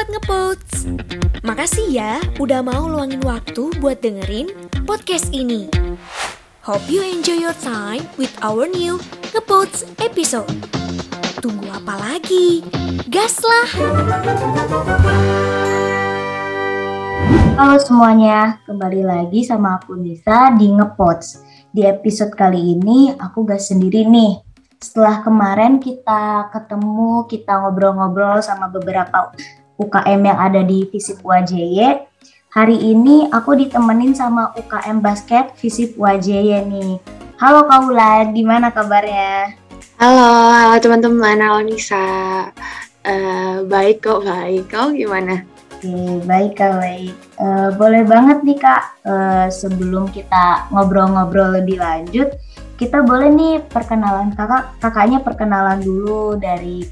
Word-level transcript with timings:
Sobat 0.00 0.16
Ngepots. 0.16 0.72
Makasih 1.44 1.92
ya 1.92 2.24
udah 2.40 2.64
mau 2.64 2.88
luangin 2.88 3.20
waktu 3.20 3.68
buat 3.84 4.00
dengerin 4.00 4.48
podcast 4.88 5.28
ini. 5.28 5.68
Hope 6.64 6.88
you 6.88 7.04
enjoy 7.04 7.36
your 7.36 7.52
time 7.60 8.00
with 8.16 8.32
our 8.40 8.64
new 8.64 8.96
Ngepots 9.36 9.84
episode. 10.00 10.48
Tunggu 11.44 11.68
apa 11.68 12.00
lagi? 12.00 12.64
Gas 13.12 13.44
lah! 13.44 13.68
Halo 17.60 17.76
semuanya, 17.76 18.56
kembali 18.64 19.04
lagi 19.04 19.44
sama 19.44 19.84
aku 19.84 20.00
Nisa 20.00 20.48
di 20.56 20.72
Ngepots. 20.80 21.44
Di 21.76 21.84
episode 21.84 22.32
kali 22.32 22.72
ini 22.72 23.12
aku 23.20 23.44
gak 23.44 23.60
sendiri 23.60 24.08
nih. 24.08 24.40
Setelah 24.80 25.20
kemarin 25.20 25.76
kita 25.76 26.48
ketemu, 26.56 27.28
kita 27.28 27.52
ngobrol-ngobrol 27.68 28.40
sama 28.40 28.72
beberapa 28.72 29.28
UKM 29.80 30.20
yang 30.20 30.36
ada 30.36 30.60
di 30.60 30.84
Visip 30.92 31.24
UAJY, 31.24 32.04
hari 32.52 32.76
ini 32.76 33.32
aku 33.32 33.56
ditemenin 33.56 34.12
sama 34.12 34.52
UKM 34.52 35.00
Basket 35.00 35.56
Visip 35.56 35.96
UAJY 35.96 36.68
nih. 36.68 37.00
Halo 37.40 37.64
Kak 37.64 37.88
Wulan, 37.88 38.36
gimana 38.36 38.68
kabarnya? 38.68 39.56
Halo, 39.96 40.52
halo 40.52 40.76
teman-teman, 40.84 41.40
halo 41.40 41.64
Nisa. 41.64 42.04
Uh, 43.00 43.64
baik 43.64 44.04
kok, 44.04 44.20
baik. 44.20 44.68
Kau 44.68 44.92
gimana? 44.92 45.48
Oke, 45.72 46.20
baik 46.28 46.60
Kak, 46.60 46.76
baik. 46.76 47.16
Uh, 47.40 47.72
boleh 47.80 48.04
banget 48.04 48.44
nih 48.44 48.60
Kak, 48.60 49.00
uh, 49.08 49.48
sebelum 49.48 50.12
kita 50.12 50.68
ngobrol-ngobrol 50.68 51.56
lebih 51.56 51.80
lanjut, 51.80 52.28
kita 52.76 53.00
boleh 53.00 53.32
nih 53.32 53.54
perkenalan 53.68 54.32
kakak 54.36 54.72
kakaknya 54.80 55.20
perkenalan 55.20 55.80
dulu 55.84 56.36
dari 56.36 56.84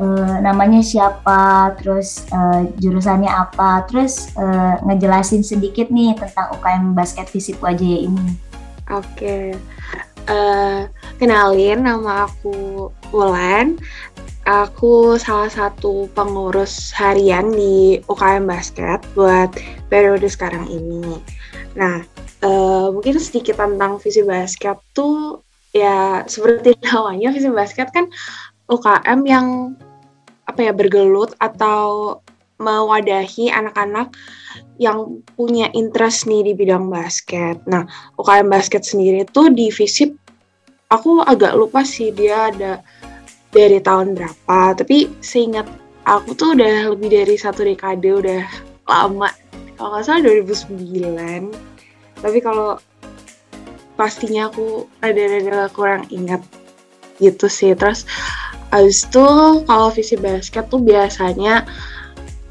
uh, 0.00 0.36
namanya 0.40 0.80
siapa 0.80 1.72
terus 1.80 2.24
uh, 2.32 2.64
jurusannya 2.80 3.28
apa 3.28 3.84
terus 3.88 4.32
uh, 4.36 4.80
ngejelasin 4.84 5.44
sedikit 5.44 5.88
nih 5.92 6.16
tentang 6.16 6.52
UKM 6.56 6.92
basket 6.96 7.26
fisik 7.28 7.60
wajah 7.60 8.08
ini 8.08 8.28
oke. 8.92 9.04
Okay. 9.16 9.56
uh, 10.30 10.88
kenalin 11.20 11.84
nama 11.84 12.28
aku 12.28 12.88
Wulan 13.12 13.76
aku 14.46 15.18
salah 15.18 15.50
satu 15.50 16.06
pengurus 16.14 16.94
harian 16.94 17.50
di 17.50 17.98
UKM 18.06 18.46
basket 18.46 19.02
buat 19.18 19.50
periode 19.90 20.26
sekarang 20.30 20.70
ini. 20.70 21.18
Nah 21.74 22.04
Uh, 22.44 22.92
mungkin 22.92 23.16
sedikit 23.16 23.56
tentang 23.56 23.96
visi 23.96 24.20
basket 24.20 24.76
tuh 24.92 25.40
ya 25.72 26.20
seperti 26.28 26.76
namanya 26.84 27.32
visi 27.32 27.48
basket 27.48 27.88
kan 27.96 28.12
UKM 28.68 29.20
yang 29.24 29.46
apa 30.56 30.64
ya 30.64 30.72
bergelut 30.72 31.36
atau 31.36 32.16
mewadahi 32.56 33.52
anak-anak 33.52 34.16
yang 34.80 35.20
punya 35.36 35.68
interest 35.76 36.24
nih 36.24 36.40
di 36.48 36.52
bidang 36.56 36.88
basket. 36.88 37.60
Nah, 37.68 37.84
UKM 38.16 38.48
basket 38.48 38.80
sendiri 38.80 39.28
tuh 39.28 39.52
di 39.52 39.68
Visip 39.68 40.16
aku 40.88 41.20
agak 41.20 41.52
lupa 41.52 41.84
sih 41.84 42.08
dia 42.08 42.48
ada 42.48 42.80
dari 43.52 43.76
tahun 43.84 44.16
berapa, 44.16 44.80
tapi 44.80 45.12
seingat 45.20 45.68
aku 46.08 46.32
tuh 46.32 46.56
udah 46.56 46.96
lebih 46.96 47.12
dari 47.12 47.36
satu 47.36 47.60
dekade 47.68 48.08
udah 48.16 48.48
lama. 48.88 49.28
Kalau 49.76 49.92
nggak 49.92 50.04
salah 50.08 50.24
2009 50.24 51.52
tapi 52.24 52.40
kalau 52.40 52.80
pastinya 54.00 54.48
aku 54.48 54.88
ada-ada 55.04 55.68
kurang 55.68 56.08
ingat 56.08 56.40
gitu 57.20 57.48
sih 57.48 57.76
terus 57.76 58.04
abis 58.76 59.08
itu 59.08 59.26
kalau 59.64 59.88
visi 59.88 60.16
basket 60.20 60.68
tuh 60.68 60.84
biasanya 60.84 61.64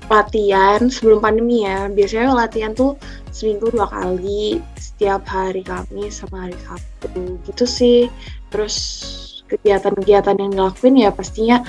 latihan 0.09 0.89
sebelum 0.89 1.21
pandemi 1.21 1.65
ya. 1.65 1.85
Biasanya 1.89 2.33
latihan 2.33 2.73
tuh 2.73 2.97
seminggu 3.29 3.69
dua 3.69 3.85
kali 3.89 4.61
setiap 4.77 5.25
hari 5.29 5.61
Kamis 5.61 6.23
sama 6.23 6.49
hari 6.49 6.57
Sabtu 6.65 7.37
gitu 7.45 7.65
sih. 7.69 7.99
Terus 8.49 8.75
kegiatan-kegiatan 9.45 10.41
yang 10.41 10.49
dilakuin 10.53 10.95
ya 10.97 11.09
pastinya 11.13 11.61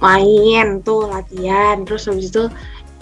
main 0.00 0.80
tuh 0.80 1.08
latihan. 1.08 1.84
Terus 1.84 2.08
habis 2.08 2.32
itu 2.32 2.48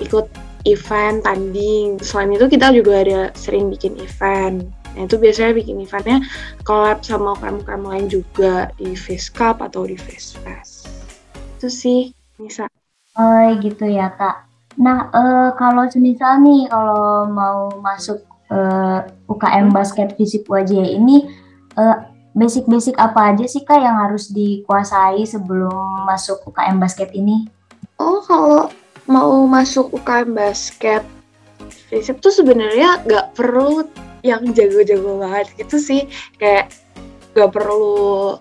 ikut 0.02 0.26
event 0.66 1.22
tanding. 1.22 2.02
Selain 2.02 2.34
itu 2.34 2.46
kita 2.50 2.74
juga 2.74 3.06
ada 3.06 3.20
sering 3.38 3.70
bikin 3.70 3.94
event 4.02 4.66
nah 4.96 5.02
itu 5.04 5.16
biasanya 5.20 5.52
bikin 5.56 5.82
eventnya 5.82 6.18
collab 6.64 7.04
sama 7.04 7.36
UKM-UKM 7.36 7.82
lain 7.84 8.06
juga 8.08 8.72
di 8.80 8.96
Face 8.96 9.28
Cup 9.28 9.60
atau 9.60 9.84
di 9.84 9.96
Face 9.98 10.36
Fest. 10.40 10.88
Itu 11.58 11.68
sih 11.68 12.14
Nisa. 12.38 12.70
Oh 13.18 13.50
gitu 13.58 13.84
ya 13.88 14.14
kak. 14.14 14.46
Nah 14.78 15.10
uh, 15.10 15.50
kalau 15.58 15.90
semisal 15.90 16.38
nih 16.38 16.70
kalau 16.70 17.26
mau 17.26 17.74
masuk 17.82 18.22
uh, 18.54 19.02
eh, 19.02 19.10
UKM 19.26 19.74
basket 19.74 20.14
fisik 20.14 20.46
wajah 20.46 20.86
ini 20.86 21.26
uh, 21.74 22.06
basic-basic 22.38 22.94
apa 22.94 23.34
aja 23.34 23.44
sih 23.50 23.66
kak 23.66 23.82
yang 23.82 23.98
harus 23.98 24.30
dikuasai 24.30 25.26
sebelum 25.26 26.06
masuk 26.06 26.46
UKM 26.46 26.78
basket 26.78 27.10
ini? 27.10 27.50
Oh 27.98 28.22
kalau 28.22 28.70
mau 29.10 29.42
masuk 29.50 29.90
UKM 29.90 30.30
basket 30.36 31.02
prinsip 31.88 32.20
tuh 32.20 32.30
sebenarnya 32.30 33.02
nggak 33.02 33.34
perlu 33.34 33.82
yang 34.22 34.42
jago-jago 34.52 35.22
banget 35.22 35.46
gitu 35.58 35.76
sih. 35.78 36.06
Kayak 36.36 36.74
nggak 37.36 37.50
perlu 37.54 38.36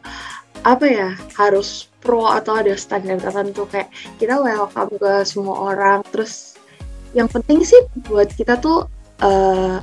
apa 0.65 0.85
ya 0.89 1.09
harus 1.37 1.87
pro 2.01 2.27
atau 2.27 2.59
ada 2.59 2.73
standar 2.77 3.21
tertentu. 3.21 3.65
Kayak 3.69 3.89
kita 4.17 4.39
welcome 4.39 4.97
ke 4.97 5.13
semua 5.23 5.73
orang. 5.73 6.01
Terus 6.09 6.57
yang 7.15 7.31
penting 7.31 7.63
sih 7.63 7.79
buat 8.09 8.29
kita 8.35 8.59
tuh 8.59 8.85
uh, 9.23 9.79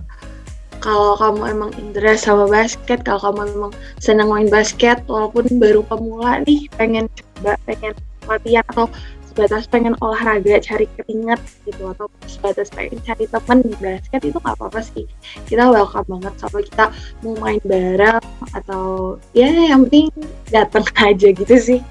kalau 0.84 1.16
kamu 1.16 1.42
emang 1.48 1.70
interest 1.80 2.28
sama 2.28 2.44
basket 2.44 3.00
kalau 3.08 3.32
kamu 3.32 3.40
emang 3.56 3.72
senang 4.04 4.28
main 4.28 4.52
basket 4.52 5.00
walaupun 5.08 5.48
baru 5.56 5.80
pemula 5.88 6.44
nih 6.44 6.68
pengen 6.76 7.08
coba 7.16 7.56
pengen 7.64 7.96
latihan 8.28 8.64
atau 8.68 8.86
sebatas 9.34 9.66
pengen 9.66 9.98
olahraga 9.98 10.62
cari 10.62 10.86
keringet 10.94 11.42
gitu 11.66 11.90
atau 11.90 12.06
sebatas 12.30 12.70
pengen 12.70 13.02
cari 13.02 13.26
teman 13.26 13.66
di 13.66 13.74
basket 13.82 14.22
itu 14.22 14.38
nggak 14.38 14.54
apa-apa 14.54 14.78
sih 14.78 15.10
kita 15.50 15.66
welcome 15.66 16.06
banget 16.06 16.34
sama 16.38 16.62
kita 16.62 16.84
mau 17.26 17.34
main 17.42 17.58
bareng 17.66 18.22
atau 18.54 19.18
ya 19.34 19.50
yang 19.50 19.90
penting 19.90 20.06
datang 20.54 20.86
aja 21.10 21.28
gitu 21.34 21.56
sih 21.58 21.82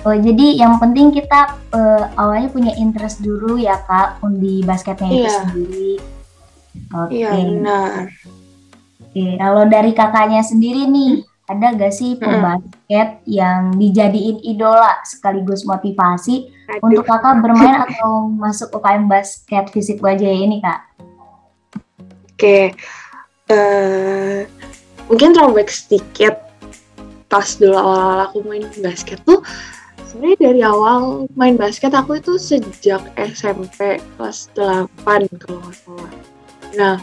Oh, 0.00 0.16
jadi 0.16 0.56
yang 0.56 0.80
penting 0.80 1.12
kita 1.12 1.60
uh, 1.76 2.08
awalnya 2.16 2.48
punya 2.48 2.72
interest 2.80 3.20
dulu 3.20 3.60
ya 3.60 3.76
kak 3.84 4.16
di 4.40 4.64
basketnya 4.64 5.12
itu 5.12 5.28
yeah. 5.28 5.36
sendiri. 5.44 5.92
Oke. 6.96 7.08
Okay. 7.12 7.16
Iya 7.20 7.30
benar. 7.36 8.00
Oke, 8.08 9.12
okay. 9.12 9.32
kalau 9.36 9.68
dari 9.68 9.92
kakaknya 9.92 10.40
sendiri 10.40 10.88
nih, 10.88 11.20
ada 11.50 11.74
gak 11.74 11.90
sih 11.90 12.14
pembasket 12.14 13.08
hmm. 13.20 13.26
yang 13.26 13.74
dijadiin 13.74 14.38
idola 14.46 15.02
sekaligus 15.02 15.66
motivasi 15.66 16.46
Aduh. 16.70 16.86
untuk 16.86 17.04
kakak 17.10 17.42
bermain 17.42 17.82
atau 17.90 18.30
masuk 18.30 18.70
UKM 18.78 19.10
basket 19.10 19.66
fisik 19.74 19.98
wajah 19.98 20.30
ini 20.30 20.62
kak? 20.62 20.86
Oke, 22.30 22.38
okay. 22.38 22.64
uh, 23.50 23.54
eh, 23.54 24.38
mungkin 25.10 25.34
throwback 25.34 25.68
sedikit 25.68 26.40
pas 27.30 27.46
dulu 27.58 27.76
awal-awal 27.78 28.18
aku 28.26 28.38
main 28.42 28.64
basket 28.82 29.22
tuh 29.22 29.38
sebenarnya 30.10 30.38
dari 30.50 30.60
awal 30.66 31.30
main 31.38 31.54
basket 31.54 31.94
aku 31.94 32.18
itu 32.18 32.34
sejak 32.34 32.98
SMP 33.14 34.02
kelas 34.18 34.50
8 34.58 34.90
kalau 35.38 35.62
nggak 35.62 35.76
salah. 35.78 36.12
Nah, 36.74 36.96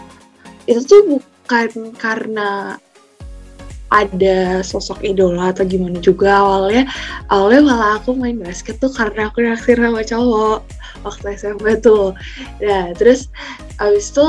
itu 0.67 0.83
tuh 0.83 1.01
bukan 1.07 1.95
karena 1.95 2.75
ada 3.87 4.59
sosok 4.67 4.99
idola 4.99 5.55
atau 5.55 5.63
gimana 5.63 5.95
juga 6.03 6.43
awalnya 6.43 6.83
awalnya 7.31 7.61
malah 7.71 7.91
aku 8.03 8.11
main 8.19 8.35
basket 8.35 8.83
tuh 8.83 8.91
karena 8.91 9.31
aku 9.31 9.39
naksir 9.39 9.79
sama 9.79 10.03
cowok 10.03 10.59
waktu 11.07 11.25
SMP 11.39 11.79
tuh. 11.79 12.11
Nah 12.59 12.91
terus 12.99 13.31
abis 13.79 14.11
itu 14.11 14.25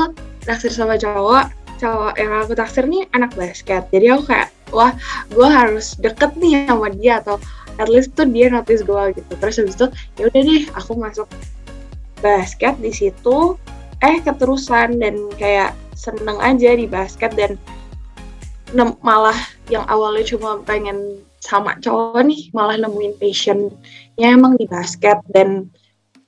naksir 0.47 0.71
sama 0.71 0.95
cowok 0.95 1.51
cowok 1.79 2.13
yang 2.19 2.31
aku 2.39 2.53
taksir 2.55 2.87
nih 2.87 3.03
anak 3.11 3.35
basket. 3.35 3.83
Jadi 3.91 4.05
aku 4.15 4.31
kayak 4.31 4.49
wah 4.71 4.95
gue 5.31 5.47
harus 5.47 5.95
deket 5.99 6.31
nih 6.39 6.67
sama 6.67 6.87
dia 6.95 7.19
atau 7.19 7.35
at 7.79 7.87
least 7.87 8.15
tuh 8.15 8.27
dia 8.27 8.47
notice 8.47 8.83
gue 8.83 9.03
gitu. 9.15 9.31
Terus 9.43 9.55
abis 9.59 9.75
itu 9.75 9.87
ya 10.19 10.23
udah 10.31 10.41
deh 10.43 10.63
aku 10.75 10.91
masuk 10.95 11.27
basket 12.19 12.75
di 12.79 12.91
situ 12.91 13.55
eh 13.99 14.23
keterusan 14.23 14.99
dan 15.03 15.15
kayak 15.35 15.75
seneng 15.95 16.39
aja 16.39 16.71
di 16.75 16.87
basket 16.87 17.35
dan 17.35 17.59
malah 19.01 19.37
yang 19.69 19.85
awalnya 19.89 20.25
cuma 20.25 20.61
pengen 20.65 21.21
sama 21.39 21.79
cowok 21.79 22.19
nih 22.27 22.51
malah 22.51 22.75
nemuin 22.75 23.15
passionnya 23.17 24.27
emang 24.27 24.59
di 24.59 24.67
basket. 24.67 25.17
Dan 25.31 25.71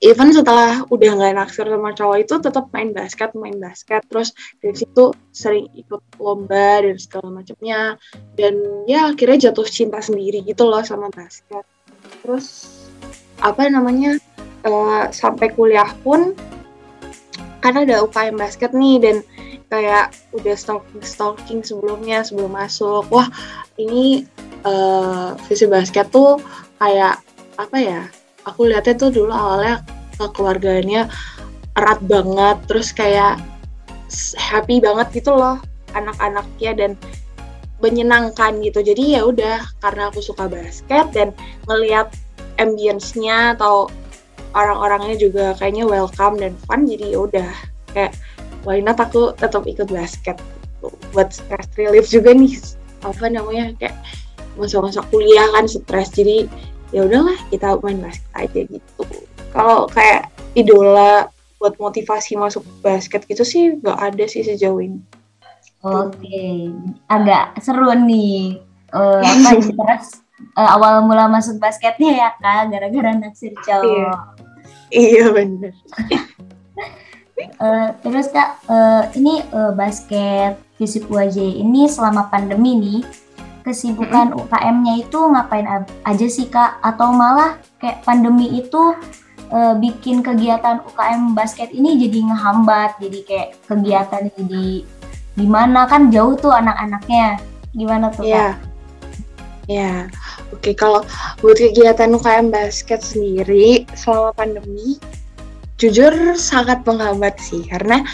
even 0.02 0.34
setelah 0.34 0.82
udah 0.90 1.10
nggak 1.14 1.36
naksir 1.38 1.68
sama 1.68 1.94
cowok 1.94 2.18
itu 2.26 2.34
tetap 2.42 2.66
main 2.74 2.90
basket 2.90 3.30
main 3.38 3.56
basket. 3.60 4.02
Terus 4.10 4.34
dari 4.58 4.74
situ 4.74 5.14
sering 5.30 5.70
ikut 5.78 6.02
lomba 6.18 6.82
dan 6.82 6.96
segala 6.98 7.28
macamnya. 7.30 7.96
Dan 8.34 8.58
ya 8.90 9.12
akhirnya 9.12 9.50
jatuh 9.50 9.68
cinta 9.68 10.02
sendiri 10.02 10.42
gitu 10.42 10.66
loh 10.66 10.82
sama 10.82 11.12
basket. 11.12 11.62
Terus 12.24 12.66
apa 13.38 13.68
namanya 13.70 14.18
uh, 14.66 15.10
sampai 15.14 15.54
kuliah 15.54 15.90
pun 16.02 16.34
karena 17.62 17.86
ada 17.86 17.96
UKM 18.02 18.34
basket 18.34 18.74
nih. 18.74 18.98
Dan 18.98 19.16
kayak 19.72 20.12
udah 20.36 20.52
stalking 20.52 21.00
stalking 21.00 21.60
sebelumnya 21.64 22.20
sebelum 22.20 22.52
masuk. 22.52 23.08
Wah 23.08 23.32
ini 23.80 24.28
uh, 24.68 25.32
visi 25.48 25.64
basket 25.64 26.12
tuh 26.12 26.36
kayak 26.76 27.24
apa 27.56 27.76
ya 27.80 28.00
aku 28.44 28.68
lihatnya 28.68 29.00
tuh 29.00 29.08
dulu 29.08 29.32
awalnya 29.32 29.80
keluarganya 30.36 31.08
erat 31.72 32.04
banget 32.04 32.60
terus 32.68 32.92
kayak 32.92 33.40
happy 34.36 34.76
banget 34.78 35.08
gitu 35.24 35.32
loh 35.32 35.56
anak-anaknya 35.96 36.72
dan 36.76 36.92
menyenangkan 37.82 38.62
gitu. 38.62 38.84
Jadi 38.84 39.18
ya 39.18 39.26
udah 39.26 39.58
karena 39.82 40.12
aku 40.12 40.22
suka 40.22 40.46
basket 40.46 41.10
dan 41.10 41.34
ngelihat 41.66 42.12
ambience-nya 42.60 43.58
atau 43.58 43.90
orang-orangnya 44.52 45.16
juga 45.18 45.56
kayaknya 45.58 45.88
welcome 45.88 46.38
dan 46.38 46.52
fun 46.68 46.86
jadi 46.86 47.16
ya 47.16 47.18
udah. 47.24 47.52
Kayak 47.92 48.12
why 48.62 48.78
not 48.82 48.98
aku 48.98 49.34
tetap 49.38 49.66
ikut 49.66 49.90
basket 49.90 50.38
gitu. 50.38 50.88
buat 51.14 51.30
stress 51.30 51.66
relief 51.78 52.10
juga 52.10 52.34
nih. 52.34 52.58
Apa 53.02 53.30
namanya 53.30 53.74
kayak 53.78 53.96
masa-masa 54.54 55.02
kuliah 55.10 55.46
kan 55.54 55.66
stres 55.66 56.12
jadi 56.12 56.46
ya 56.92 57.08
udahlah 57.08 57.38
kita 57.50 57.78
main 57.82 57.98
basket 58.02 58.32
aja 58.36 58.60
gitu. 58.66 59.02
Kalau 59.52 59.86
kayak 59.90 60.30
idola 60.58 61.28
buat 61.62 61.78
motivasi 61.78 62.34
masuk 62.34 62.66
basket 62.82 63.22
gitu 63.30 63.46
sih 63.46 63.78
nggak 63.78 63.98
ada 63.98 64.24
sih 64.26 64.42
sejauh 64.42 64.82
ini. 64.82 64.98
Oke. 65.82 66.14
Okay. 66.14 66.70
agak 67.10 67.58
seru 67.58 67.90
nih 67.90 68.62
uh, 68.94 69.22
apa 69.26 69.50
terus 69.58 70.22
uh, 70.54 70.68
awal 70.78 71.06
mula 71.06 71.26
masuk 71.26 71.58
basketnya 71.58 72.10
ya 72.18 72.28
kak 72.38 72.70
gara-gara 72.70 73.10
naksir 73.18 73.54
cowok. 73.66 73.82
Iya, 73.86 74.10
iya 74.90 75.24
bener 75.30 75.74
uh, 77.60 77.88
terus 78.04 78.28
kak 78.30 78.60
uh, 78.68 79.08
ini 79.16 79.42
uh, 79.52 79.72
basket 79.72 80.60
fisik 80.76 81.08
UAJ 81.08 81.62
ini 81.62 81.88
selama 81.88 82.28
pandemi 82.28 82.76
nih 82.76 83.00
kesibukan. 83.62 84.34
UKM-nya 84.34 85.06
itu 85.06 85.18
ngapain 85.18 85.86
aja 86.02 86.26
sih 86.26 86.50
kak 86.50 86.82
atau 86.82 87.14
malah 87.14 87.56
kayak 87.78 88.02
pandemi 88.02 88.58
itu 88.58 88.98
uh, 89.54 89.74
bikin 89.78 90.20
kegiatan 90.20 90.82
UKM 90.82 91.38
basket 91.38 91.70
ini 91.70 91.96
jadi 92.00 92.18
ngehambat 92.32 92.98
jadi 92.98 93.18
kayak 93.22 93.48
kegiatan 93.70 94.22
jadi 94.34 94.82
gimana 95.38 95.88
kan 95.88 96.12
jauh 96.12 96.36
tuh 96.36 96.52
anak-anaknya 96.52 97.40
gimana 97.72 98.12
tuh 98.12 98.26
yeah. 98.26 98.58
kak? 98.58 98.72
Ya, 99.70 100.10
oke 100.50 100.58
okay, 100.58 100.74
kalau 100.74 101.06
buat 101.38 101.54
kegiatan 101.54 102.10
UKM 102.18 102.50
basket 102.50 102.98
sendiri 102.98 103.86
selama 103.94 104.34
pandemi, 104.34 104.98
jujur 105.82 106.38
sangat 106.38 106.86
menghambat 106.86 107.34
sih 107.42 107.66
karena 107.66 108.06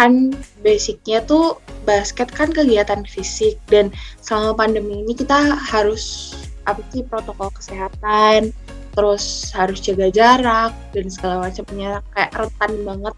kan 0.00 0.32
basicnya 0.64 1.20
tuh 1.28 1.60
basket 1.84 2.32
kan 2.32 2.48
kegiatan 2.48 3.04
fisik 3.04 3.60
dan 3.68 3.92
selama 4.24 4.64
pandemi 4.64 5.04
ini 5.04 5.12
kita 5.12 5.60
harus 5.60 6.32
apa 6.64 6.80
sih 6.94 7.04
protokol 7.04 7.50
kesehatan, 7.52 8.54
terus 8.94 9.50
harus 9.52 9.82
jaga 9.82 10.08
jarak 10.08 10.72
dan 10.94 11.06
segala 11.10 11.50
macamnya 11.50 12.00
kayak 12.14 12.32
rentan 12.32 12.72
banget 12.86 13.14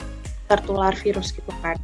tertular 0.48 0.92
virus 0.96 1.30
gitu 1.30 1.52
kan. 1.60 1.76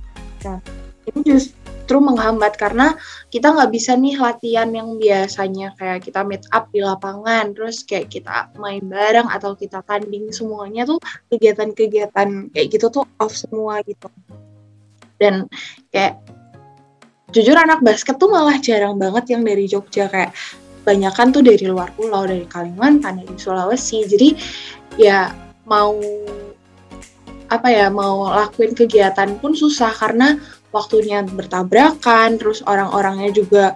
Nah, 0.42 0.58
ini 1.06 1.20
just 1.22 1.52
justru 1.90 2.06
menghambat 2.06 2.54
karena 2.54 2.94
kita 3.34 3.50
nggak 3.50 3.74
bisa 3.74 3.98
nih 3.98 4.14
latihan 4.14 4.70
yang 4.70 4.94
biasanya. 4.94 5.74
Kayak 5.74 6.06
kita 6.06 6.22
meet 6.22 6.46
up 6.54 6.70
di 6.70 6.86
lapangan 6.86 7.50
terus 7.50 7.82
kayak 7.82 8.14
kita 8.14 8.46
main 8.62 8.86
bareng 8.86 9.26
atau 9.26 9.58
kita 9.58 9.82
tanding 9.82 10.30
semuanya 10.30 10.86
tuh 10.86 11.02
kegiatan-kegiatan 11.34 12.54
kayak 12.54 12.66
gitu 12.70 12.86
tuh 12.94 13.02
off 13.18 13.34
semua 13.34 13.82
gitu. 13.82 14.06
Dan 15.18 15.50
kayak 15.90 16.22
jujur 17.34 17.58
anak 17.58 17.82
basket 17.82 18.22
tuh 18.22 18.30
malah 18.30 18.54
jarang 18.62 18.94
banget 18.94 19.34
yang 19.34 19.42
dari 19.42 19.66
Jogja. 19.66 20.06
Kayak 20.06 20.30
banyakan 20.86 21.34
tuh 21.34 21.42
dari 21.42 21.66
luar 21.66 21.90
pulau 21.98 22.22
dari 22.22 22.46
Kalimantan 22.46 23.18
dari 23.18 23.34
Sulawesi. 23.34 24.06
Jadi 24.06 24.38
ya 24.94 25.34
mau 25.66 25.98
apa 27.50 27.66
ya 27.66 27.90
mau 27.90 28.30
lakuin 28.30 28.78
kegiatan 28.78 29.42
pun 29.42 29.58
susah 29.58 29.90
karena 29.90 30.38
waktunya 30.70 31.22
bertabrakan 31.26 32.38
terus 32.38 32.62
orang-orangnya 32.66 33.30
juga 33.34 33.74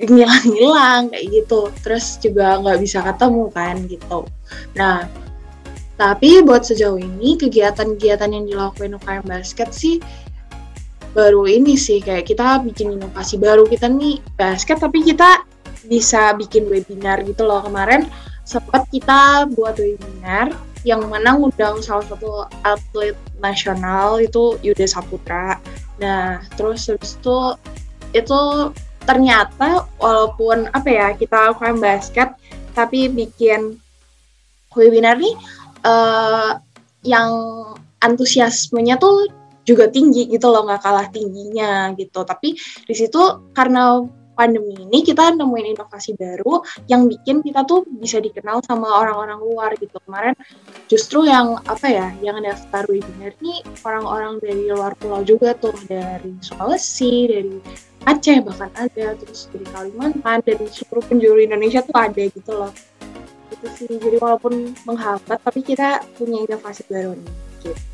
ngilang-ngilang 0.00 1.12
kayak 1.14 1.24
gitu. 1.30 1.70
Terus 1.84 2.18
juga 2.18 2.58
nggak 2.60 2.78
bisa 2.82 2.98
ketemu 3.04 3.44
kan 3.54 3.76
gitu. 3.86 4.18
Nah 4.74 5.06
tapi 5.94 6.42
buat 6.42 6.66
sejauh 6.66 6.98
ini 6.98 7.38
kegiatan-kegiatan 7.38 8.26
yang 8.34 8.44
dilakukan 8.50 8.98
UKM 8.98 9.24
basket 9.30 9.70
sih 9.70 10.02
baru 11.14 11.46
ini 11.46 11.78
sih 11.78 12.02
kayak 12.02 12.26
kita 12.26 12.58
bikin 12.66 12.98
inovasi 12.98 13.38
baru. 13.38 13.68
Kita 13.70 13.86
nih 13.86 14.18
basket 14.34 14.82
tapi 14.82 15.06
kita 15.06 15.46
bisa 15.86 16.34
bikin 16.34 16.66
webinar 16.66 17.22
gitu 17.22 17.46
loh. 17.46 17.62
Kemarin 17.62 18.10
sempat 18.42 18.90
kita 18.90 19.46
buat 19.54 19.78
webinar 19.78 20.50
yang 20.84 21.04
mana 21.08 21.34
ngundang 21.34 21.80
salah 21.80 22.04
satu 22.04 22.44
atlet 22.62 23.16
nasional 23.40 24.20
itu 24.20 24.60
Yuda 24.60 24.84
Saputra. 24.84 25.56
Nah, 25.98 26.44
terus 26.54 26.86
habis 26.86 27.16
itu 27.16 27.38
itu 28.14 28.40
ternyata 29.04 29.84
walaupun 30.00 30.68
apa 30.72 30.88
ya 30.88 31.08
kita 31.16 31.52
UKM 31.56 31.80
basket 31.80 32.32
tapi 32.72 33.08
bikin 33.12 33.76
webinar 34.72 35.20
nih 35.20 35.34
uh, 35.84 36.56
yang 37.04 37.30
antusiasmenya 38.00 38.96
tuh 38.96 39.28
juga 39.64 39.88
tinggi 39.88 40.28
gitu 40.28 40.48
loh 40.52 40.68
nggak 40.68 40.82
kalah 40.84 41.08
tingginya 41.08 41.92
gitu 41.96 42.24
tapi 42.24 42.56
di 42.84 42.94
situ 42.96 43.48
karena 43.56 44.04
pandemi 44.34 44.74
ini 44.74 45.00
kita 45.06 45.32
nemuin 45.34 45.78
inovasi 45.78 46.18
baru 46.18 46.60
yang 46.90 47.06
bikin 47.06 47.40
kita 47.40 47.62
tuh 47.64 47.86
bisa 47.86 48.18
dikenal 48.18 48.60
sama 48.66 48.90
orang-orang 48.90 49.40
luar 49.40 49.70
gitu. 49.78 49.96
Kemarin 50.04 50.34
justru 50.90 51.24
yang 51.24 51.58
apa 51.64 51.86
ya, 51.88 52.10
yang 52.20 52.42
daftar 52.42 52.84
webinar 52.90 53.32
ini 53.40 53.62
orang-orang 53.86 54.42
dari 54.42 54.68
luar 54.68 54.92
pulau 54.98 55.22
juga 55.22 55.54
tuh, 55.54 55.74
dari 55.86 56.34
Sulawesi, 56.42 57.30
dari 57.30 57.56
Aceh 58.04 58.36
bahkan 58.44 58.68
ada, 58.76 59.16
terus 59.16 59.48
dari 59.48 59.64
Kalimantan, 59.72 60.44
dan 60.44 60.60
seluruh 60.68 61.00
penjuru 61.08 61.40
Indonesia 61.40 61.80
tuh 61.80 61.96
ada 61.96 62.22
gitu 62.28 62.52
loh. 62.52 62.72
Itu 63.48 63.66
sih, 63.80 63.96
jadi 63.96 64.20
walaupun 64.20 64.76
menghambat, 64.84 65.40
tapi 65.40 65.64
kita 65.64 66.04
punya 66.20 66.44
inovasi 66.44 66.84
baru 66.84 67.16
nih. 67.16 67.32
Gitu. 67.64 67.93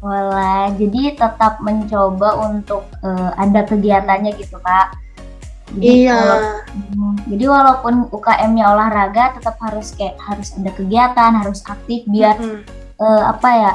Wala, 0.00 0.72
jadi 0.80 1.12
tetap 1.12 1.60
mencoba 1.60 2.48
untuk 2.48 2.88
uh, 3.04 3.36
ada 3.36 3.68
kegiatannya 3.68 4.32
gitu 4.40 4.56
kak. 4.64 4.96
Jadi 5.76 6.08
iya. 6.08 6.16
Walaupun, 6.16 7.14
jadi 7.30 7.44
walaupun 7.46 7.94
UKM-nya 8.10 8.64
olahraga, 8.74 9.36
tetap 9.36 9.60
harus 9.60 9.92
kayak 9.94 10.16
harus 10.24 10.56
ada 10.56 10.72
kegiatan, 10.72 11.30
harus 11.36 11.60
aktif 11.68 12.02
biar 12.08 12.34
mm 12.40 12.48
-hmm. 12.48 12.62
uh, 12.96 13.22
apa 13.30 13.48
ya 13.52 13.72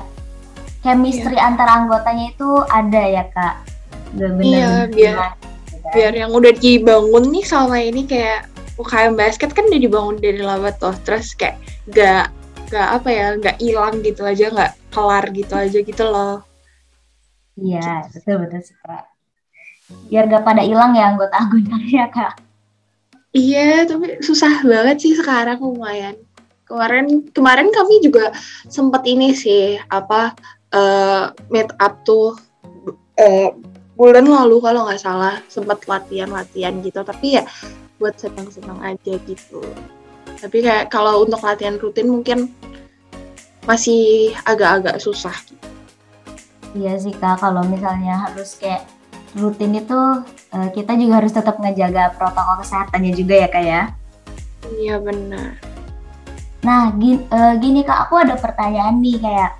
chemistry 0.85 1.37
yeah. 1.37 1.49
antara 1.49 1.85
anggotanya 1.85 2.33
itu 2.33 2.49
ada 2.67 3.01
ya 3.05 3.23
kak. 3.29 3.55
Bener-bener 4.13 4.49
iya 4.49 4.69
biar 4.89 5.13
gitu 5.13 5.77
kan. 5.81 5.91
biar 5.93 6.13
yang 6.13 6.31
udah 6.33 6.53
dibangun 6.57 7.23
nih 7.33 7.45
selama 7.45 7.77
ini 7.81 8.01
kayak 8.09 8.49
UKM 8.75 9.13
basket 9.13 9.53
kan 9.53 9.65
udah 9.69 9.81
dibangun 9.81 10.17
dari 10.19 10.41
lama 10.41 10.69
tuh, 10.75 10.93
terus 11.07 11.31
kayak 11.37 11.61
gak 11.89 12.33
gak 12.67 12.89
apa 13.01 13.09
ya 13.09 13.27
nggak 13.37 13.57
hilang 13.61 13.95
gitu 14.01 14.21
aja 14.25 14.45
nggak 14.51 14.73
kelar 14.91 15.25
gitu 15.31 15.53
aja 15.53 15.79
gitu 15.81 16.03
loh. 16.03 16.43
Iya 17.55 18.07
betul 18.11 18.35
betul 18.43 18.61
sih 18.63 18.75
kak. 18.83 19.05
Biar 20.11 20.25
gak 20.27 20.43
pada 20.43 20.61
hilang 20.65 20.91
ya 20.97 21.15
anggota 21.15 21.35
anggotanya 21.39 22.05
kak. 22.15 22.33
Iya 23.35 23.87
tapi 23.87 24.19
susah 24.23 24.63
banget 24.63 24.97
sih 25.03 25.13
sekarang 25.15 25.59
lumayan. 25.59 26.15
Kemarin 26.65 27.29
kemarin 27.31 27.69
kami 27.69 28.01
juga 28.01 28.33
sempat 28.67 29.05
ini 29.05 29.31
sih 29.31 29.77
apa 29.87 30.33
uh, 30.73 31.31
meet 31.53 31.69
up 31.77 32.01
tuh 32.03 32.33
uh, 33.21 33.49
bulan 33.95 34.27
lalu 34.27 34.59
kalau 34.59 34.89
nggak 34.89 34.99
salah 34.99 35.39
sempat 35.47 35.85
latihan 35.87 36.31
latihan 36.33 36.75
gitu. 36.83 36.99
Tapi 37.05 37.39
ya 37.39 37.43
buat 37.95 38.19
senang 38.19 38.51
senang 38.51 38.79
aja 38.83 39.15
gitu 39.23 39.63
tapi 40.39 40.63
kayak 40.63 40.91
kalau 40.91 41.23
untuk 41.23 41.39
latihan 41.41 41.77
rutin 41.79 42.07
mungkin 42.11 42.39
masih 43.65 44.35
agak-agak 44.45 45.01
susah 45.01 45.33
Iya 46.75 46.99
sih 46.99 47.15
kak, 47.15 47.39
kalau 47.39 47.63
misalnya 47.63 48.27
harus 48.27 48.59
kayak 48.59 48.83
rutin 49.39 49.79
itu 49.79 49.95
uh, 50.51 50.69
kita 50.75 50.91
juga 50.99 51.23
harus 51.23 51.31
tetap 51.31 51.55
ngejaga 51.63 52.11
protokol 52.19 52.59
kesehatannya 52.59 53.11
juga 53.15 53.35
ya 53.39 53.47
kak 53.47 53.63
ya. 53.63 53.81
Iya 54.75 54.95
benar. 54.99 55.55
Nah 56.67 56.91
gini, 56.99 57.23
uh, 57.31 57.55
gini 57.63 57.79
kak, 57.87 58.11
aku 58.11 58.19
ada 58.19 58.35
pertanyaan 58.35 58.99
nih 58.99 59.15
kayak 59.23 59.51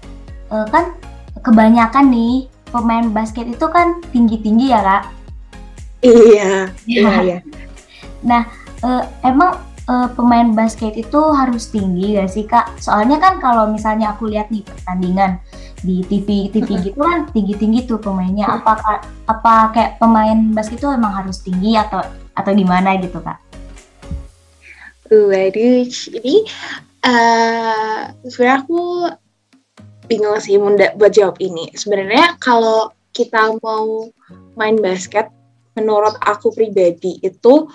uh, 0.51 0.67
kan 0.67 0.91
kebanyakan 1.39 2.11
nih 2.11 2.51
pemain 2.67 3.07
basket 3.15 3.47
itu 3.47 3.65
kan 3.71 4.03
tinggi-tinggi 4.11 4.75
ya 4.75 4.83
kak. 4.83 5.03
Iya, 6.03 6.69
iya, 6.83 7.11
iya. 7.23 7.37
Nah 8.27 8.43
uh, 8.83 9.07
emang 9.23 9.55
uh, 9.89 10.09
pemain 10.13 10.51
basket 10.53 10.93
itu 10.97 11.21
harus 11.33 11.69
tinggi 11.69 12.17
gak 12.17 12.29
sih 12.29 12.45
kak? 12.45 12.77
Soalnya 12.81 13.17
kan 13.21 13.37
kalau 13.41 13.69
misalnya 13.69 14.13
aku 14.13 14.29
lihat 14.29 14.49
nih 14.49 14.65
pertandingan 14.65 15.41
di 15.85 16.01
TV 16.09 16.49
TV 16.49 16.81
gitu 16.81 16.97
kan 16.97 17.29
tinggi 17.29 17.53
tinggi 17.57 17.79
tuh 17.85 18.01
pemainnya. 18.01 18.49
Apa 18.49 19.01
apa 19.29 19.53
kayak 19.73 20.01
pemain 20.01 20.37
basket 20.53 20.81
itu 20.81 20.89
emang 20.89 21.13
harus 21.13 21.41
tinggi 21.41 21.77
atau 21.77 22.01
atau 22.35 22.51
gimana 22.51 22.97
gitu 22.99 23.21
kak? 23.21 23.39
Waduh, 25.05 25.85
ini 26.17 26.49
uh, 27.05 28.09
sebenarnya 28.25 28.57
aku 28.65 28.81
bingung 30.09 30.37
sih 30.41 30.57
buat 30.97 31.13
jawab 31.13 31.37
ini. 31.37 31.69
Sebenarnya 31.77 32.37
kalau 32.41 32.89
kita 33.13 33.53
mau 33.61 34.09
main 34.57 34.81
basket, 34.81 35.29
menurut 35.77 36.17
aku 36.25 36.49
pribadi 36.51 37.21
itu 37.21 37.69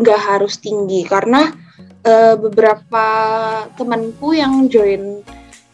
nggak 0.00 0.20
harus 0.20 0.56
tinggi. 0.58 1.04
Karena 1.04 1.52
uh, 2.08 2.34
beberapa 2.40 3.06
temanku 3.76 4.32
yang 4.32 4.66
join 4.72 5.20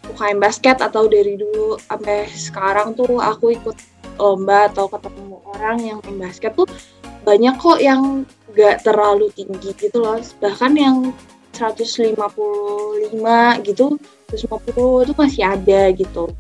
UKM 0.06 0.38
basket 0.38 0.78
atau 0.78 1.11
dari 1.11 1.35
dulu 1.35 1.78
sampai 1.83 2.30
sekarang 2.30 2.95
tuh 2.95 3.18
aku 3.18 3.54
ikut 3.54 3.76
lomba 4.16 4.71
atau 4.73 4.88
ketemu 4.88 5.37
orang 5.56 5.76
yang 5.83 5.99
main 6.06 6.30
basket 6.30 6.56
tuh 6.56 6.64
banyak 7.26 7.59
kok 7.59 7.83
yang 7.83 8.23
nggak 8.54 8.87
terlalu 8.87 9.28
tinggi 9.35 9.75
gitu 9.75 9.99
loh. 9.99 10.16
Bahkan 10.40 10.73
yang 10.78 11.11
155 11.56 12.16
gitu 13.66 13.87
150 14.30 15.04
itu 15.04 15.12
masih 15.16 15.42
ada 15.42 15.83
gitu. 15.92 16.30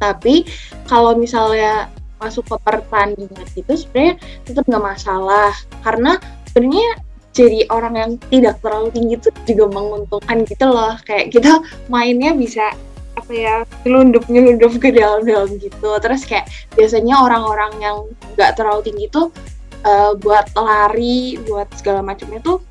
Tapi 0.00 0.44
kalau 0.90 1.14
misalnya 1.14 1.88
masuk 2.18 2.46
ke 2.48 2.56
pertandingan 2.64 3.48
itu 3.54 3.72
sebenarnya 3.72 4.14
tetap 4.44 4.64
nggak 4.66 4.84
masalah. 4.84 5.52
Karena 5.86 6.18
sebenarnya 6.54 7.02
jadi 7.34 7.66
orang 7.74 7.94
yang 7.98 8.10
tidak 8.30 8.62
terlalu 8.62 8.94
tinggi 8.94 9.14
itu 9.18 9.28
juga 9.42 9.66
menguntungkan 9.74 10.46
gitu 10.46 10.70
loh. 10.70 10.94
Kayak 11.02 11.34
kita 11.34 11.58
mainnya 11.90 12.30
bisa 12.30 12.70
apa 13.18 13.30
ya 13.30 13.62
nyelundup 13.82 14.26
nyelundup 14.30 14.78
ke 14.78 14.94
dalam-dalam 14.94 15.58
gitu. 15.58 15.90
Terus 15.98 16.22
kayak 16.22 16.46
biasanya 16.78 17.18
orang-orang 17.18 17.72
yang 17.82 17.96
nggak 18.38 18.54
terlalu 18.54 18.86
tinggi 18.86 19.10
itu 19.10 19.34
uh, 19.82 20.14
buat 20.14 20.46
lari 20.54 21.42
buat 21.42 21.66
segala 21.74 22.06
macamnya 22.06 22.38
tuh 22.38 22.62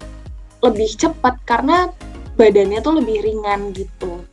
lebih 0.63 0.87
cepat 0.95 1.43
karena 1.43 1.91
badannya 2.39 2.79
tuh 2.79 3.03
lebih 3.03 3.19
ringan 3.19 3.75
gitu. 3.75 4.23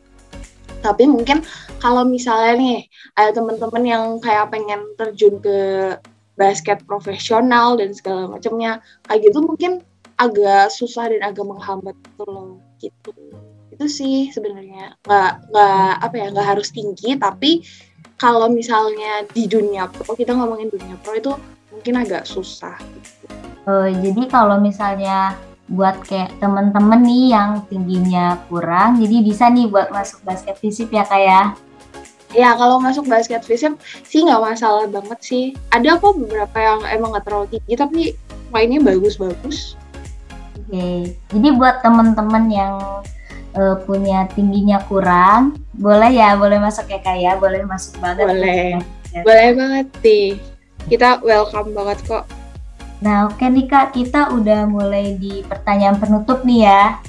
Tapi 0.79 1.11
mungkin 1.11 1.43
kalau 1.83 2.07
misalnya 2.07 2.55
nih 2.55 2.79
ada 3.19 3.35
teman-teman 3.35 3.83
yang 3.83 4.03
kayak 4.23 4.47
pengen 4.47 4.81
terjun 4.95 5.43
ke 5.43 5.59
basket 6.39 6.83
profesional 6.87 7.79
dan 7.79 7.91
segala 7.95 8.27
macamnya. 8.27 8.79
Kayak 9.07 9.31
gitu 9.31 9.39
mungkin 9.43 9.71
agak 10.21 10.69
susah 10.69 11.09
dan 11.09 11.21
agak 11.25 11.45
menghambat 11.45 11.95
gitu 11.97 12.23
loh. 12.29 12.51
Gitu. 12.77 13.11
Itu 13.73 13.85
sih 13.89 14.29
sebenarnya. 14.29 14.95
Nggak 15.05 15.31
nggak 15.51 15.91
apa 16.05 16.15
ya 16.15 16.27
nggak 16.31 16.47
harus 16.57 16.69
tinggi 16.69 17.17
tapi 17.17 17.65
kalau 18.21 18.53
misalnya 18.53 19.25
di 19.33 19.49
dunia 19.49 19.89
pro 19.89 20.13
kita 20.13 20.37
ngomongin 20.37 20.69
dunia 20.69 20.93
pro 21.01 21.17
itu 21.17 21.33
mungkin 21.73 21.93
agak 22.03 22.29
susah. 22.29 22.77
Gitu. 22.77 23.25
Uh, 23.65 23.89
jadi 24.01 24.29
kalau 24.29 24.57
misalnya 24.57 25.37
buat 25.71 26.03
kayak 26.03 26.35
temen-temen 26.43 26.99
nih 26.99 27.25
yang 27.31 27.63
tingginya 27.71 28.35
kurang 28.51 28.99
jadi 28.99 29.23
bisa 29.23 29.47
nih 29.47 29.71
buat 29.71 29.87
masuk 29.87 30.19
basket 30.27 30.59
fisip 30.59 30.91
ya 30.91 31.07
kayak 31.07 31.55
ya? 32.35 32.51
ya 32.53 32.57
kalau 32.57 32.79
masuk 32.79 33.07
basket 33.07 33.43
fisip 33.43 33.75
sih 34.07 34.23
nggak 34.23 34.41
masalah 34.41 34.87
banget 34.87 35.19
sih 35.21 35.45
ada 35.71 35.99
kok 35.99 36.15
beberapa 36.15 36.57
yang 36.57 36.79
emang 36.87 37.15
nggak 37.15 37.25
terlalu 37.27 37.47
tinggi 37.57 37.73
tapi 37.75 38.01
mainnya 38.51 38.79
bagus-bagus 38.83 39.75
oke 40.57 40.71
okay. 40.71 41.15
jadi 41.31 41.47
buat 41.55 41.83
temen-temen 41.83 42.43
yang 42.51 42.73
uh, 43.55 43.75
punya 43.83 44.27
tingginya 44.31 44.83
kurang 44.87 45.59
boleh 45.75 46.11
ya 46.11 46.35
boleh 46.35 46.59
masuk 46.59 46.87
ya 46.87 46.99
kayak 47.03 47.39
boleh 47.39 47.63
masuk 47.67 47.99
banget 47.99 48.27
boleh 48.27 48.65
boleh 49.23 49.49
banget 49.55 49.87
sih 50.03 50.27
kita 50.89 51.21
welcome 51.21 51.75
banget 51.75 51.99
kok 52.07 52.25
Nah, 53.01 53.25
oke 53.25 53.41
nih 53.41 53.65
Kak, 53.65 53.97
kita 53.97 54.29
udah 54.29 54.69
mulai 54.69 55.17
di 55.17 55.41
pertanyaan 55.41 55.97
penutup 55.97 56.45
nih 56.45 56.69
ya. 56.69 57.01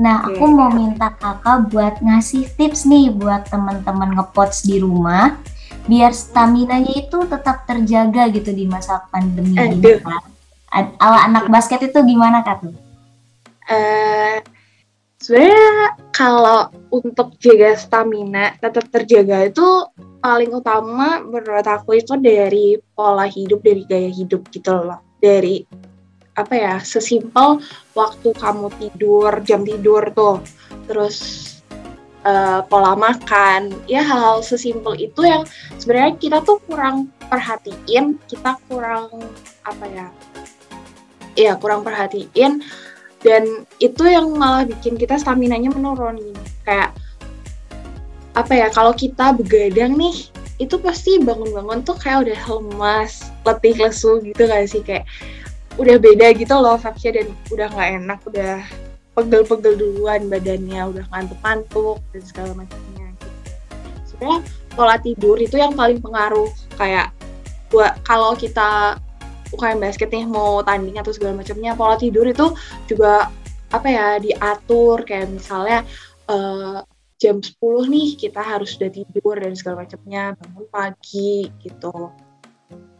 Nah, 0.00 0.24
aku 0.24 0.44
mau 0.48 0.72
minta 0.72 1.12
Kakak 1.12 1.68
buat 1.68 2.00
ngasih 2.00 2.48
tips 2.56 2.88
nih 2.88 3.12
buat 3.12 3.44
teman-teman 3.52 4.16
ngepots 4.16 4.64
di 4.64 4.80
rumah 4.80 5.36
biar 5.90 6.14
stamina-nya 6.14 7.06
itu 7.06 7.18
tetap 7.26 7.66
terjaga 7.66 8.30
gitu 8.30 8.54
di 8.54 8.64
masa 8.70 9.02
pandemi 9.10 9.58
ini 9.58 9.98
Kak. 10.00 10.22
Ala 10.96 11.28
anak 11.28 11.52
basket 11.52 11.84
itu 11.84 11.98
gimana 12.06 12.40
Kak 12.40 12.64
tuh? 12.64 12.74
Uh, 13.68 14.40
sebenarnya 15.20 15.94
kalau 16.10 16.60
untuk 16.90 17.36
jaga 17.38 17.76
stamina 17.76 18.56
tetap 18.58 18.88
terjaga 18.90 19.46
itu 19.46 19.66
paling 20.22 20.50
utama 20.54 21.22
menurut 21.22 21.66
aku 21.66 21.98
itu 21.98 22.14
dari 22.18 22.78
pola 22.94 23.26
hidup 23.26 23.62
dari 23.62 23.82
gaya 23.86 24.10
hidup 24.10 24.46
gitu 24.54 24.70
loh 24.70 25.02
dari 25.18 25.66
apa 26.32 26.54
ya 26.56 26.74
sesimpel 26.80 27.60
waktu 27.92 28.32
kamu 28.32 28.72
tidur 28.80 29.30
jam 29.44 29.64
tidur 29.64 30.08
tuh. 30.16 30.40
Terus 30.88 31.16
uh, 32.24 32.64
pola 32.66 32.96
makan 32.96 33.72
ya 33.84 34.00
hal-hal 34.00 34.40
sesimpel 34.40 34.96
itu 34.96 35.22
yang 35.24 35.44
sebenarnya 35.76 36.16
kita 36.16 36.38
tuh 36.40 36.58
kurang 36.64 37.12
perhatiin 37.28 38.16
kita 38.28 38.56
kurang 38.68 39.08
apa 39.64 39.84
ya 39.88 40.06
ya 41.36 41.52
kurang 41.60 41.84
perhatiin. 41.84 42.64
Dan 43.22 43.68
itu 43.78 44.02
yang 44.02 44.34
malah 44.34 44.66
bikin 44.66 44.98
kita 44.98 45.14
stamina 45.14 45.54
nya 45.54 45.70
menurun 45.70 46.18
gini. 46.18 46.44
Kayak 46.66 46.90
apa 48.32 48.52
ya 48.56 48.68
kalau 48.72 48.96
kita 48.96 49.36
begadang 49.36 49.94
nih 50.00 50.32
itu 50.56 50.78
pasti 50.78 51.18
bangun-bangun 51.18 51.82
tuh 51.82 51.98
kayak 51.98 52.28
udah 52.28 52.40
lemas, 52.48 53.28
letih 53.42 53.74
lesu 53.76 54.22
gitu 54.22 54.46
gak 54.46 54.70
sih 54.70 54.82
kayak 54.84 55.04
udah 55.80 55.96
beda 55.96 56.36
gitu 56.36 56.52
loh 56.52 56.76
vibesnya 56.76 57.22
dan 57.22 57.26
udah 57.48 57.66
nggak 57.72 57.90
enak, 58.02 58.20
udah 58.28 58.54
pegel-pegel 59.12 59.74
duluan 59.76 60.28
badannya, 60.28 60.80
udah 60.88 61.04
ngantuk-ngantuk 61.12 62.00
dan 62.12 62.22
segala 62.24 62.50
macamnya. 62.56 63.06
Gitu. 63.16 63.28
Sebenarnya 64.08 64.40
pola 64.72 64.96
tidur 65.00 65.36
itu 65.36 65.56
yang 65.60 65.76
paling 65.76 66.00
pengaruh 66.00 66.48
kayak 66.80 67.12
buat 67.72 67.96
kalau 68.04 68.36
kita 68.36 69.00
UKM 69.52 69.80
basket 69.80 70.08
nih 70.08 70.24
mau 70.24 70.64
tanding 70.64 70.96
atau 70.96 71.12
segala 71.12 71.36
macamnya 71.40 71.76
pola 71.76 71.96
tidur 72.00 72.24
itu 72.24 72.56
juga 72.88 73.28
apa 73.72 73.88
ya 73.88 74.06
diatur 74.20 75.04
kayak 75.04 75.32
misalnya 75.32 75.84
uh, 76.28 76.84
jam 77.20 77.40
10 77.40 77.56
nih 77.88 78.08
kita 78.16 78.40
harus 78.40 78.76
sudah 78.76 78.92
tidur 78.92 79.40
dan 79.40 79.52
segala 79.56 79.84
macamnya 79.84 80.36
bangun 80.36 80.66
pagi 80.68 81.48
gitu 81.64 82.12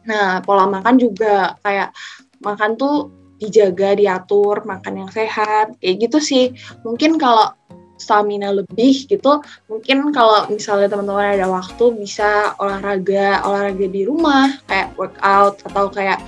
nah 0.09 0.41
pola 0.45 0.69
makan 0.69 0.97
juga 1.01 1.57
kayak 1.61 1.93
makan 2.43 2.77
tuh 2.77 3.11
dijaga 3.41 3.99
diatur 3.99 4.63
makan 4.63 5.07
yang 5.07 5.11
sehat 5.11 5.75
kayak 5.83 5.97
gitu 6.07 6.19
sih 6.23 6.45
mungkin 6.87 7.19
kalau 7.19 7.51
stamina 7.99 8.51
lebih 8.51 9.07
gitu 9.07 9.43
mungkin 9.71 10.11
kalau 10.11 10.47
misalnya 10.51 10.91
teman-teman 10.91 11.39
ada 11.39 11.47
waktu 11.47 11.85
bisa 11.95 12.55
olahraga 12.59 13.43
olahraga 13.47 13.87
di 13.87 14.03
rumah 14.07 14.59
kayak 14.67 14.95
workout 14.99 15.63
atau 15.67 15.87
kayak 15.91 16.19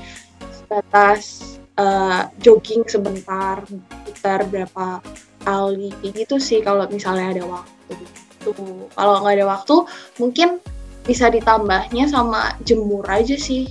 sebatas 0.55 1.55
uh, 1.79 2.31
jogging 2.43 2.87
sebentar 2.87 3.63
putar 4.07 4.47
berapa 4.47 5.03
kali 5.45 5.93
gitu 6.03 6.41
sih 6.41 6.65
kalau 6.65 6.89
misalnya 6.89 7.37
ada 7.37 7.45
waktu 7.45 7.93
gitu. 7.95 8.53
Kalau 8.97 9.15
nggak 9.25 9.35
ada 9.41 9.47
waktu, 9.49 9.77
mungkin 10.21 10.61
bisa 11.05 11.29
ditambahnya 11.29 12.09
sama 12.09 12.57
jemur 12.65 13.05
aja 13.09 13.37
sih. 13.37 13.69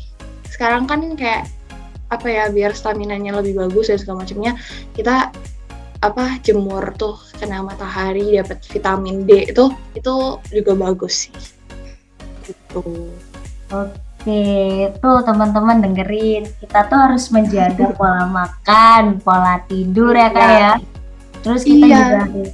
Sekarang 0.50 0.85
kan 0.85 1.01
kayak 1.17 1.50
apa 2.15 2.27
ya 2.29 2.43
biar 2.53 2.77
stamina 2.77 3.17
nya 3.17 3.34
lebih 3.34 3.58
bagus 3.58 3.89
dan 3.89 3.98
segala 3.98 4.24
macamnya 4.24 4.53
kita 4.93 5.34
apa 6.03 6.36
jemur 6.43 6.91
tuh 7.00 7.15
kena 7.39 7.63
matahari 7.63 8.36
dapat 8.36 8.60
vitamin 8.67 9.24
D 9.24 9.48
itu 9.48 9.72
itu 9.96 10.15
juga 10.51 10.74
bagus 10.75 11.32
sih. 11.32 11.36
Gitu. 12.43 12.84
Oke 13.72 14.43
tuh 15.00 15.17
teman-teman 15.24 15.79
dengerin. 15.79 16.43
Kita 16.60 16.91
tuh 16.91 17.00
harus 17.00 17.32
menjaga 17.32 17.91
pola 17.98 18.27
makan 18.27 19.24
pola 19.24 19.63
tidur 19.72 20.12
ya 20.12 20.29
kak 20.36 20.51
ya. 20.51 20.74
Terus 21.39 21.63
kita 21.63 21.86
iya. 21.88 22.27
juga 22.27 22.51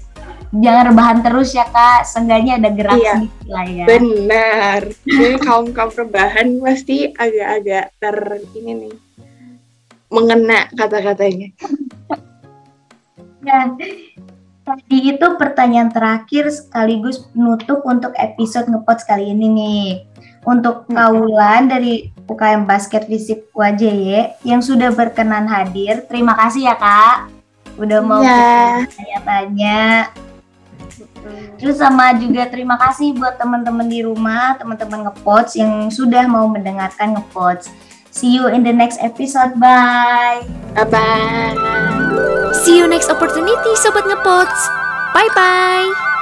jangan 0.49 0.83
rebahan 0.93 1.17
terus 1.25 1.49
ya 1.57 1.65
kak. 1.65 2.05
Seenggaknya 2.05 2.61
ada 2.61 2.69
gerak 2.69 3.01
iya, 3.01 3.13
sedikit 3.17 3.49
lah 3.49 3.65
ya. 3.65 3.85
Benar. 3.89 4.81
Jadi 5.09 5.35
kaum 5.49 5.73
kaum 5.73 5.89
rebahan 5.89 6.61
pasti 6.61 7.09
agak-agak 7.17 7.97
ter 7.97 8.17
ini 8.61 8.73
nih 8.85 9.08
mengena 10.09 10.67
kata-katanya 10.73 11.53
ya 13.45 13.71
tadi 14.65 14.97
itu 15.15 15.25
pertanyaan 15.39 15.89
terakhir 15.89 16.49
sekaligus 16.53 17.25
penutup 17.33 17.81
untuk 17.85 18.13
episode 18.17 18.69
ngepot 18.69 18.99
kali 19.07 19.31
ini 19.33 19.47
nih 19.49 19.87
untuk 20.45 20.85
kaulan 20.89 21.69
dari 21.69 22.13
UKM 22.29 22.69
Basket 22.69 23.09
Fisip 23.09 23.49
UAJY 23.57 24.41
yang 24.45 24.61
sudah 24.61 24.93
berkenan 24.93 25.49
hadir 25.49 26.05
terima 26.05 26.37
kasih 26.37 26.69
ya 26.69 26.75
kak 26.77 27.39
udah 27.79 27.99
mau 28.03 28.19
Iya. 28.19 28.83
tanya-tanya. 28.91 30.11
Terus 31.59 31.79
sama 31.79 32.11
juga 32.15 32.47
terima 32.47 32.75
kasih 32.75 33.15
buat 33.15 33.39
teman-teman 33.39 33.87
di 33.87 34.03
rumah, 34.03 34.55
teman-teman 34.59 35.07
ngepots 35.07 35.55
yang 35.55 35.87
sudah 35.87 36.27
mau 36.27 36.47
mendengarkan 36.47 37.15
ngepots. 37.15 37.71
See 38.11 38.33
you 38.35 38.47
in 38.47 38.63
the 38.63 38.73
next 38.73 38.99
episode. 39.01 39.59
Bye. 39.59 40.43
Bye-bye. 40.75 42.51
See 42.65 42.77
you 42.77 42.87
next 42.87 43.09
opportunity 43.09 43.71
Sobat 43.77 44.05
Ngepots. 44.09 44.61
Bye-bye. 45.13 46.18